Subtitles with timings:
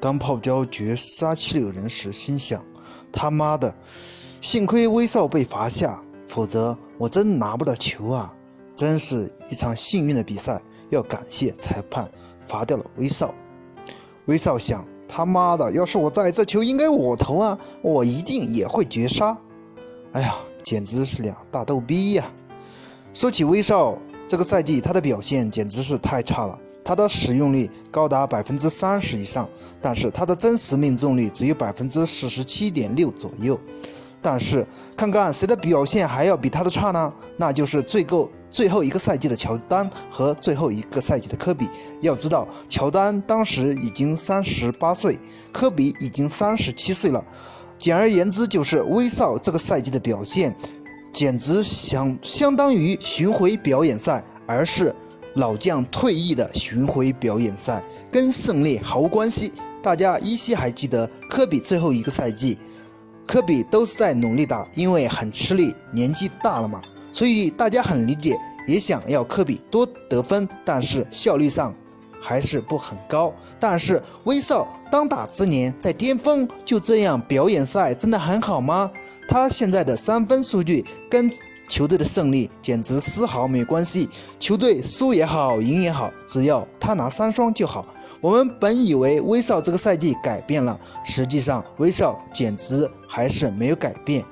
[0.00, 2.64] 当泡椒绝杀七六人时，心想：
[3.10, 3.74] 他妈的，
[4.40, 8.32] 幸亏威少被罚下，否则我真拿不到球啊！
[8.74, 12.08] 真是一场幸运的比赛，要感谢裁判
[12.46, 13.34] 罚掉了威少。
[14.26, 19.36] 威少想：他妈的，要是我在，这球应该我投啊，我一定也会绝杀。
[20.12, 22.30] 哎呀，简直是两大逗逼呀！
[23.14, 23.96] 说起威少，
[24.26, 26.58] 这个赛季他的表现简直是太差了。
[26.84, 29.48] 他的使用率高达百分之三十以上，
[29.82, 33.58] 但是他的真实命中率只有百分之四十七点六左右。
[34.22, 34.66] 但是
[34.96, 37.12] 看看谁的表现还要比他的差呢？
[37.36, 41.68] 那就是最够最后一个赛季的乔丹和最后一个赛季的科比。
[42.00, 45.18] 要知道，乔丹当时已经三十八岁，
[45.52, 47.24] 科比已经三十七岁了。
[47.78, 50.54] 简而言之，就是威少这个赛季的表现，
[51.16, 54.94] 简直相相当于巡回表演赛，而是。
[55.36, 59.52] 老将退役的巡回表演赛跟胜利毫无关系。
[59.82, 62.56] 大家依稀还记得科比最后一个赛季，
[63.26, 66.80] 科比都是在努力打，因为很吃力，年纪大了嘛，
[67.12, 68.34] 所以大家很理解，
[68.66, 71.74] 也想要科比多得分，但是效率上
[72.18, 73.30] 还是不很高。
[73.60, 78.90] 但是威少当打之年在巅峰，就这样表演赛真的很好吗？
[79.28, 81.30] 他现在的三分数据跟。
[81.68, 87.84] 球队的胜利简直丝毫没关系，球队输也好，赢也好，只要他拿三双就好。
[88.20, 94.24] 我们本以为威少这个赛季改变了，实际上威少简直还是没有改变。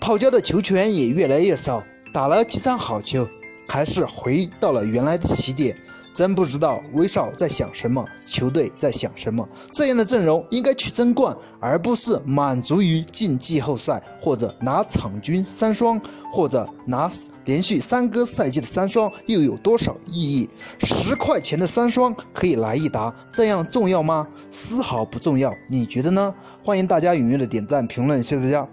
[0.00, 1.80] 泡椒的球权也越来越少，
[2.12, 3.24] 打了几场好球，
[3.68, 5.76] 还是回到了原来的起点。
[6.12, 9.48] 真不知道威少在想什么，球队在想什么。
[9.72, 16.00] 这样的阵容应该去争冠，而不是满足于进季后赛，或者拿场均三双，
[16.32, 17.10] 或者拿
[17.44, 20.48] 连续三个赛季的三双，又有多少意义？
[20.84, 24.26] 十块钱的三双可以来一打，这样重要吗？
[24.50, 25.54] 丝毫不重要。
[25.68, 26.34] 你觉得呢？
[26.62, 28.70] 欢迎大家踊跃的点赞评论，谢谢大家。